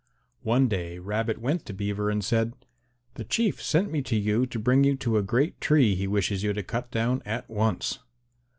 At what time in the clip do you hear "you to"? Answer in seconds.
4.15-4.57, 4.83-5.17, 6.41-6.63